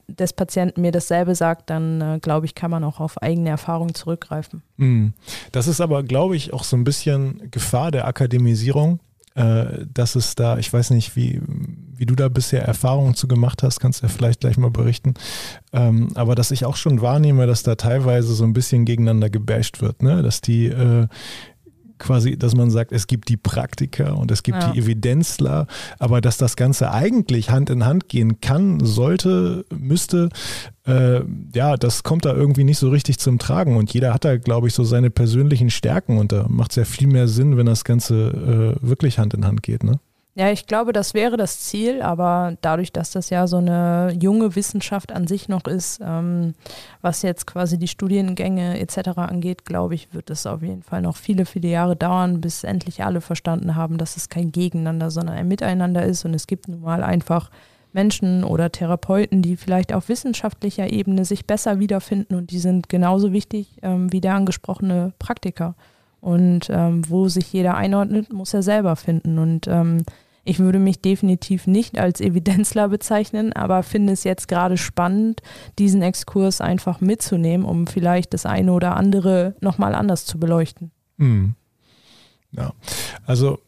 [0.08, 3.94] des Patienten mir dasselbe sagt, dann äh, glaube ich, kann man auch auf eigene Erfahrung
[3.94, 4.62] zurückgreifen.
[4.76, 5.08] Mm.
[5.52, 9.00] Das ist aber, glaube ich, auch so ein bisschen Gefahr der Akademisierung,
[9.34, 11.40] äh, dass es da, ich weiß nicht, wie,
[11.94, 15.14] wie du da bisher Erfahrungen zu gemacht hast, kannst du ja vielleicht gleich mal berichten,
[15.72, 19.80] ähm, aber dass ich auch schon wahrnehme, dass da teilweise so ein bisschen gegeneinander gebasht
[19.82, 20.22] wird, ne?
[20.22, 21.06] dass die äh,
[21.98, 24.70] quasi, dass man sagt, es gibt die Praktiker und es gibt ja.
[24.70, 25.66] die Evidenzler,
[25.98, 30.28] aber dass das Ganze eigentlich Hand in Hand gehen kann, sollte, müsste,
[30.86, 31.20] äh,
[31.54, 34.68] ja, das kommt da irgendwie nicht so richtig zum Tragen und jeder hat da, glaube
[34.68, 37.84] ich, so seine persönlichen Stärken und da macht es ja viel mehr Sinn, wenn das
[37.84, 40.00] Ganze äh, wirklich Hand in Hand geht, ne?
[40.38, 44.54] Ja, ich glaube, das wäre das Ziel, aber dadurch, dass das ja so eine junge
[44.54, 46.54] Wissenschaft an sich noch ist, ähm,
[47.00, 49.18] was jetzt quasi die Studiengänge etc.
[49.18, 53.02] angeht, glaube ich, wird es auf jeden Fall noch viele, viele Jahre dauern, bis endlich
[53.02, 56.82] alle verstanden haben, dass es kein Gegeneinander, sondern ein Miteinander ist und es gibt nun
[56.82, 57.50] mal einfach
[57.92, 63.32] Menschen oder Therapeuten, die vielleicht auf wissenschaftlicher Ebene sich besser wiederfinden und die sind genauso
[63.32, 65.74] wichtig ähm, wie der angesprochene Praktiker.
[66.20, 69.38] Und ähm, wo sich jeder einordnet, muss er selber finden.
[69.38, 70.02] Und ähm,
[70.44, 75.42] ich würde mich definitiv nicht als Evidenzler bezeichnen, aber finde es jetzt gerade spannend,
[75.78, 80.90] diesen Exkurs einfach mitzunehmen, um vielleicht das eine oder andere nochmal anders zu beleuchten.
[81.16, 81.54] Mhm.
[82.52, 82.72] Ja,
[83.26, 83.58] also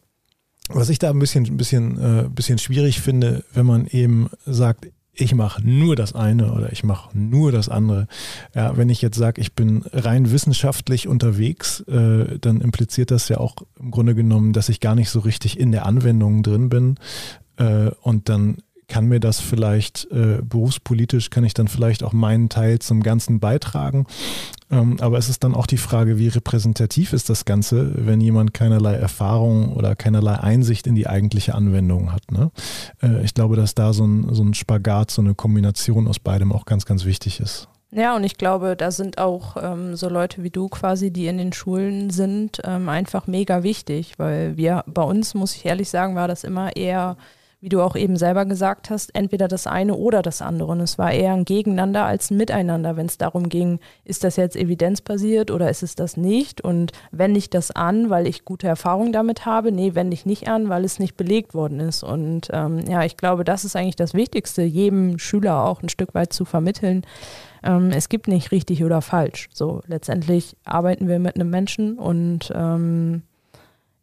[0.69, 4.87] was ich da ein bisschen, ein bisschen, äh, bisschen schwierig finde, wenn man eben sagt,
[5.13, 8.07] ich mache nur das eine oder ich mache nur das andere.
[8.55, 13.37] Ja, wenn ich jetzt sage, ich bin rein wissenschaftlich unterwegs, äh, dann impliziert das ja
[13.37, 16.95] auch im Grunde genommen, dass ich gar nicht so richtig in der Anwendung drin bin.
[17.57, 18.57] Äh, und dann
[18.91, 23.39] kann mir das vielleicht äh, berufspolitisch, kann ich dann vielleicht auch meinen Teil zum Ganzen
[23.39, 24.05] beitragen.
[24.69, 28.53] Ähm, aber es ist dann auch die Frage, wie repräsentativ ist das Ganze, wenn jemand
[28.53, 32.33] keinerlei Erfahrung oder keinerlei Einsicht in die eigentliche Anwendung hat.
[32.33, 32.51] Ne?
[33.01, 36.51] Äh, ich glaube, dass da so ein, so ein Spagat, so eine Kombination aus beidem
[36.51, 37.69] auch ganz, ganz wichtig ist.
[37.91, 41.37] Ja, und ich glaube, da sind auch ähm, so Leute wie du quasi, die in
[41.37, 46.15] den Schulen sind, ähm, einfach mega wichtig, weil wir bei uns, muss ich ehrlich sagen,
[46.15, 47.15] war das immer eher
[47.61, 50.71] wie du auch eben selber gesagt hast, entweder das eine oder das andere.
[50.71, 54.35] Und es war eher ein Gegeneinander als ein Miteinander, wenn es darum ging, ist das
[54.35, 56.61] jetzt evidenzbasiert oder ist es das nicht?
[56.61, 59.71] Und wende ich das an, weil ich gute Erfahrungen damit habe?
[59.71, 62.01] Nee, wende ich nicht an, weil es nicht belegt worden ist.
[62.01, 66.15] Und ähm, ja, ich glaube, das ist eigentlich das Wichtigste, jedem Schüler auch ein Stück
[66.15, 67.05] weit zu vermitteln.
[67.63, 69.49] Ähm, es gibt nicht richtig oder falsch.
[69.53, 73.21] So, letztendlich arbeiten wir mit einem Menschen und ähm,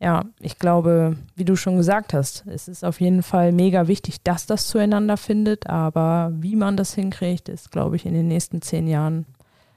[0.01, 4.23] ja, ich glaube, wie du schon gesagt hast, es ist auf jeden Fall mega wichtig,
[4.23, 8.63] dass das zueinander findet, aber wie man das hinkriegt, ist, glaube ich, in den nächsten
[8.63, 9.27] zehn Jahren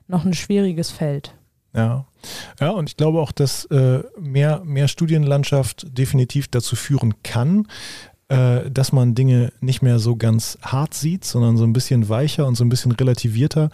[0.07, 1.34] noch ein schwieriges Feld.
[1.73, 2.05] Ja,
[2.60, 7.67] ja, und ich glaube auch, dass äh, mehr, mehr Studienlandschaft definitiv dazu führen kann,
[8.32, 12.48] äh, dass man Dinge nicht mehr so ganz hart sieht, sondern so ein bisschen weicher
[12.48, 13.70] und so ein bisschen relativierter.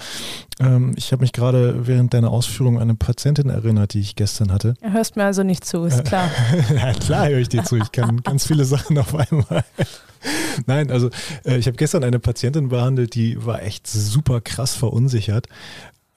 [0.60, 4.52] Ähm, ich habe mich gerade während deiner Ausführung an eine Patientin erinnert, die ich gestern
[4.52, 4.74] hatte.
[4.82, 6.32] Du hörst mir also nicht zu, ist klar.
[6.76, 7.76] ja, klar höre ich dir zu.
[7.76, 9.64] Ich kann ganz viele Sachen auf einmal.
[10.66, 11.12] Nein, also
[11.46, 15.48] äh, ich habe gestern eine Patientin behandelt, die war echt super krass verunsichert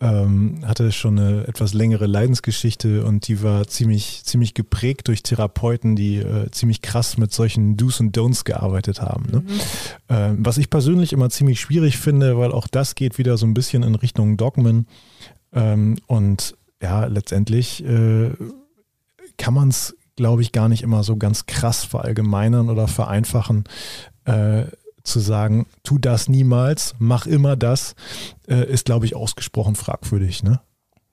[0.00, 5.94] ähm, hatte schon eine etwas längere Leidensgeschichte und die war ziemlich, ziemlich geprägt durch Therapeuten,
[5.94, 9.26] die äh, ziemlich krass mit solchen Do's und Don'ts gearbeitet haben.
[9.30, 9.40] Ne?
[9.40, 9.60] Mhm.
[10.08, 13.52] Ähm, was ich persönlich immer ziemlich schwierig finde, weil auch das geht wieder so ein
[13.52, 14.86] bisschen in Richtung Dogmen.
[15.52, 18.30] Ähm, und ja, letztendlich äh,
[19.36, 23.64] kann man es, glaube ich, gar nicht immer so ganz krass verallgemeinern oder vereinfachen.
[24.24, 24.64] Äh,
[25.02, 27.94] zu sagen, tu das niemals, mach immer das,
[28.48, 30.42] äh, ist, glaube ich, ausgesprochen fragwürdig.
[30.42, 30.60] Ne?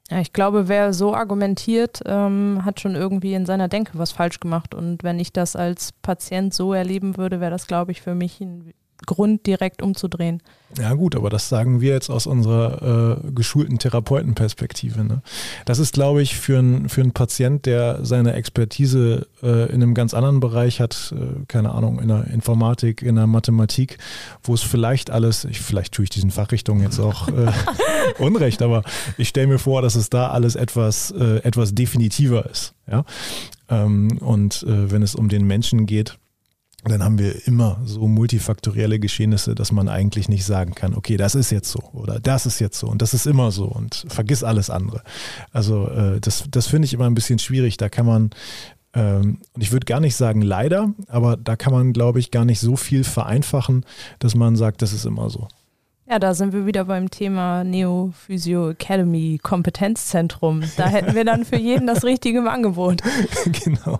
[0.09, 4.39] Ja, ich glaube, wer so argumentiert, ähm, hat schon irgendwie in seiner Denke was falsch
[4.39, 4.73] gemacht.
[4.73, 8.39] Und wenn ich das als Patient so erleben würde, wäre das, glaube ich, für mich
[8.39, 8.73] ein
[9.05, 10.41] Grund, direkt umzudrehen.
[10.77, 15.03] Ja gut, aber das sagen wir jetzt aus unserer äh, geschulten Therapeutenperspektive.
[15.03, 15.21] Ne?
[15.65, 19.93] Das ist, glaube ich, für, ein, für einen Patient, der seine Expertise äh, in einem
[19.93, 23.97] ganz anderen Bereich hat, äh, keine Ahnung, in der Informatik, in der Mathematik,
[24.43, 27.51] wo es vielleicht alles, ich, vielleicht tue ich diesen Fachrichtungen jetzt auch äh,
[28.19, 28.83] Unrecht, aber
[29.17, 32.73] ich stelle mir vor, dass es da alles etwas, äh, etwas definitiver ist.
[32.91, 33.05] Ja?
[33.69, 36.17] Ähm, und äh, wenn es um den Menschen geht,
[36.87, 41.35] dann haben wir immer so multifaktorielle Geschehnisse, dass man eigentlich nicht sagen kann, okay, das
[41.35, 44.43] ist jetzt so oder das ist jetzt so und das ist immer so und vergiss
[44.43, 45.01] alles andere.
[45.51, 47.77] Also äh, das, das finde ich immer ein bisschen schwierig.
[47.77, 48.29] Da kann man,
[48.93, 52.59] ähm, ich würde gar nicht sagen leider, aber da kann man, glaube ich, gar nicht
[52.59, 53.85] so viel vereinfachen,
[54.19, 55.47] dass man sagt, das ist immer so.
[56.09, 60.63] Ja, da sind wir wieder beim Thema Neo Physio Academy Kompetenzzentrum.
[60.77, 63.01] Da hätten wir dann für jeden das Richtige im Angebot.
[63.65, 63.99] genau.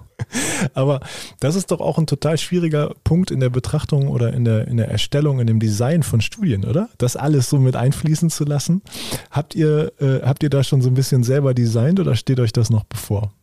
[0.74, 1.02] Aber
[1.42, 4.78] das ist doch auch ein total schwieriger Punkt in der Betrachtung oder in der, in
[4.78, 6.88] der Erstellung, in dem Design von Studien, oder?
[6.98, 8.84] Das alles so mit einfließen zu lassen.
[9.30, 12.54] Habt ihr, äh, habt ihr da schon so ein bisschen selber designt oder steht euch
[12.54, 13.34] das noch bevor?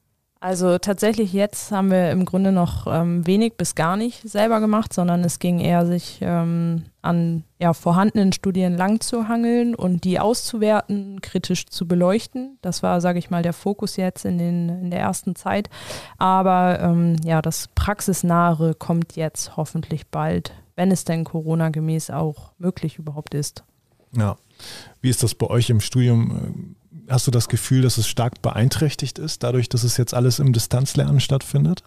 [0.44, 4.92] Also tatsächlich jetzt haben wir im Grunde noch ähm, wenig bis gar nicht selber gemacht,
[4.92, 10.20] sondern es ging eher sich ähm, an ja, vorhandenen Studien lang zu hangeln und die
[10.20, 12.59] auszuwerten, kritisch zu beleuchten.
[12.61, 15.70] Das war, sage ich mal, der Fokus jetzt in, den, in der ersten Zeit.
[16.18, 22.98] Aber ähm, ja, das Praxisnahe kommt jetzt hoffentlich bald, wenn es denn Corona-gemäß auch möglich
[22.98, 23.64] überhaupt ist.
[24.12, 24.37] Ja.
[25.00, 26.76] Wie ist das bei euch im Studium?
[27.09, 30.53] Hast du das Gefühl, dass es stark beeinträchtigt ist, dadurch, dass es jetzt alles im
[30.53, 31.83] Distanzlernen stattfindet?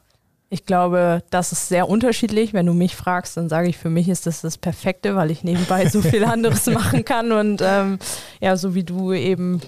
[0.49, 2.53] Ich glaube, das ist sehr unterschiedlich.
[2.53, 5.43] Wenn du mich fragst, dann sage ich, für mich ist das das Perfekte, weil ich
[5.43, 7.33] nebenbei so viel anderes machen kann.
[7.33, 7.99] Und ähm,
[8.39, 9.59] ja, so wie du eben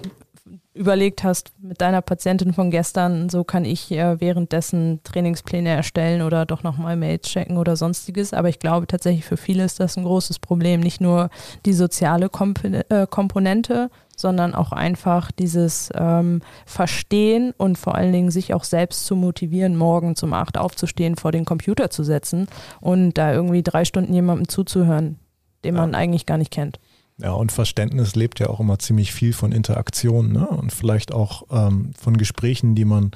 [0.73, 6.45] überlegt hast mit deiner Patientin von gestern, so kann ich äh, währenddessen Trainingspläne erstellen oder
[6.45, 8.33] doch nochmal Mails checken oder sonstiges.
[8.33, 10.79] Aber ich glaube tatsächlich für viele ist das ein großes Problem.
[10.79, 11.29] Nicht nur
[11.65, 18.31] die soziale Komp äh, Komponente, sondern auch einfach dieses ähm, Verstehen und vor allen Dingen
[18.31, 22.47] sich auch selbst zu motivieren, morgen um acht aufzustehen, vor den Computer zu setzen
[22.81, 25.19] und da irgendwie drei Stunden jemandem zuzuhören,
[25.63, 25.81] den ja.
[25.81, 26.79] man eigentlich gar nicht kennt.
[27.21, 30.47] Ja, und Verständnis lebt ja auch immer ziemlich viel von Interaktion ne?
[30.47, 33.11] und vielleicht auch ähm, von Gesprächen, die man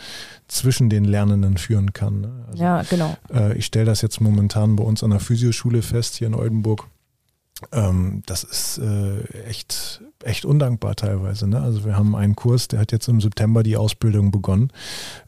[0.49, 2.21] zwischen den Lernenden führen kann.
[2.21, 2.45] Ne?
[2.49, 3.15] Also, ja, genau.
[3.33, 6.87] Äh, ich stelle das jetzt momentan bei uns an der Physioschule fest, hier in Oldenburg.
[7.71, 11.47] Ähm, das ist äh, echt, echt undankbar teilweise.
[11.47, 11.61] Ne?
[11.61, 14.71] Also wir haben einen Kurs, der hat jetzt im September die Ausbildung begonnen.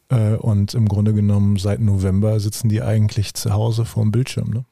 [0.09, 4.49] Äh, und im Grunde genommen seit November sitzen die eigentlich zu Hause vor dem Bildschirm.
[4.49, 4.65] Ne?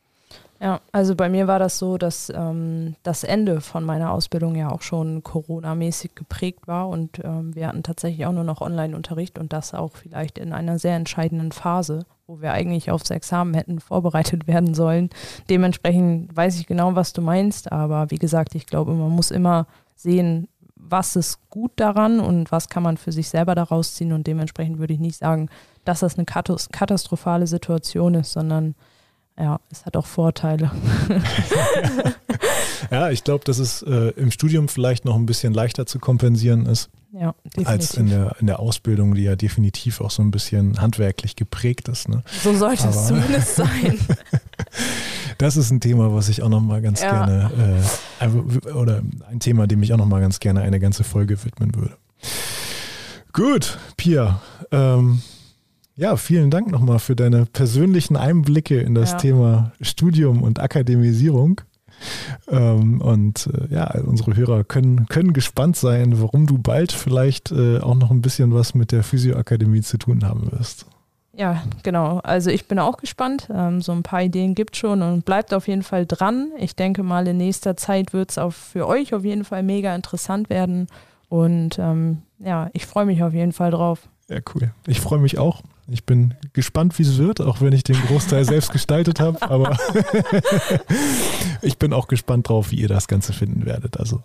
[0.64, 4.72] Ja, also bei mir war das so, dass ähm, das Ende von meiner Ausbildung ja
[4.72, 9.52] auch schon Corona-mäßig geprägt war und ähm, wir hatten tatsächlich auch nur noch Online-Unterricht und
[9.52, 14.48] das auch vielleicht in einer sehr entscheidenden Phase, wo wir eigentlich aufs Examen hätten vorbereitet
[14.48, 15.10] werden sollen.
[15.50, 19.68] Dementsprechend weiß ich genau, was du meinst, aber wie gesagt, ich glaube, man muss immer
[19.96, 24.12] sehen, was ist gut daran und was kann man für sich selber daraus ziehen.
[24.12, 25.50] Und dementsprechend würde ich nicht sagen,
[25.86, 28.76] dass das eine katastrophale Situation ist, sondern
[29.38, 30.72] ja, es hat auch Vorteile.
[32.92, 36.66] ja, ich glaube, dass es äh, im Studium vielleicht noch ein bisschen leichter zu kompensieren
[36.66, 36.90] ist.
[37.16, 41.36] Ja, als in der, in der Ausbildung, die ja definitiv auch so ein bisschen handwerklich
[41.36, 42.10] geprägt ist.
[42.10, 42.24] Ne?
[42.42, 44.00] So sollte Aber es zumindest sein.
[45.38, 47.26] das ist ein Thema, was ich auch noch mal ganz ja.
[47.26, 47.84] gerne,
[48.20, 51.76] äh, oder ein Thema, dem ich auch noch mal ganz gerne eine ganze Folge widmen
[51.76, 51.98] würde.
[53.32, 54.42] Gut, Pia,
[54.72, 55.22] ähm,
[55.96, 59.18] ja, vielen Dank nochmal für deine persönlichen Einblicke in das ja.
[59.18, 61.62] Thema Studium und Akademisierung.
[62.50, 67.80] Ähm, und äh, ja, unsere Hörer können, können gespannt sein, warum du bald vielleicht äh,
[67.80, 70.86] auch noch ein bisschen was mit der Physioakademie zu tun haben wirst.
[71.36, 72.20] Ja, genau.
[72.20, 73.50] Also ich bin auch gespannt.
[73.54, 76.52] Ähm, so ein paar Ideen gibt schon und bleibt auf jeden Fall dran.
[76.60, 79.96] Ich denke mal, in nächster Zeit wird es auch für euch auf jeden Fall mega
[79.96, 80.88] interessant werden.
[81.30, 84.08] Und ähm, ja, ich freue mich auf jeden Fall drauf.
[84.30, 84.72] Ja, cool.
[84.86, 85.64] Ich freue mich auch.
[85.88, 89.42] Ich bin gespannt, wie es wird, auch wenn ich den Großteil selbst gestaltet habe.
[89.42, 89.78] Aber
[91.62, 94.00] ich bin auch gespannt drauf, wie ihr das Ganze finden werdet.
[94.00, 94.22] Also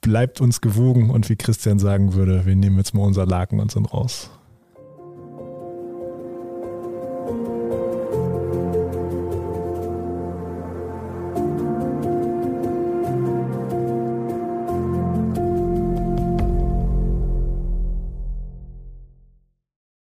[0.00, 3.70] bleibt uns gewogen und wie Christian sagen würde, wir nehmen jetzt mal unser Laken und
[3.70, 4.30] sind raus.